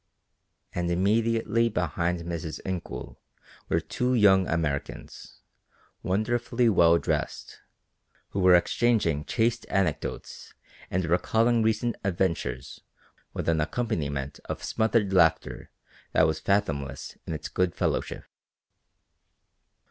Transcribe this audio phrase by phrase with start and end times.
[0.73, 2.59] And immediately behind Mrs.
[2.65, 3.17] Incoul
[3.69, 5.43] were two young Americans,
[6.01, 7.59] wonderfully well dressed,
[8.29, 10.55] who were exchanging chaste anecdotes
[10.89, 12.81] and recalling recent adventures
[13.35, 15.69] with an accompaniment of smothered laughter
[16.13, 18.23] that was fathomless in its good fellowship.